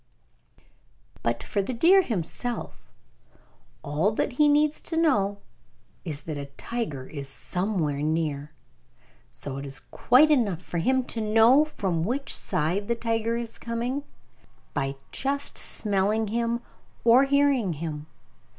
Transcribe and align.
But 1.21 1.43
for 1.43 1.61
the 1.61 1.75
deer 1.75 2.01
himself, 2.01 2.91
all 3.83 4.11
that 4.13 4.31
he 4.33 4.47
needs 4.49 4.81
to 4.81 4.97
know 4.97 5.37
is 6.03 6.21
that 6.23 6.39
a 6.39 6.47
tiger 6.57 7.05
is 7.05 7.29
somewhere 7.29 8.01
near. 8.01 8.51
So 9.31 9.57
it 9.57 9.65
is 9.67 9.81
quite 9.91 10.31
enough 10.31 10.63
for 10.63 10.79
him 10.79 11.03
to 11.03 11.21
know 11.21 11.65
from 11.65 12.03
which 12.03 12.35
side 12.35 12.87
the 12.87 12.95
tiger 12.95 13.37
is 13.37 13.59
coming, 13.59 14.01
by 14.73 14.95
just 15.11 15.55
smelling 15.55 16.29
him 16.29 16.61
or 17.03 17.25
hearing 17.25 17.73
him. 17.73 18.07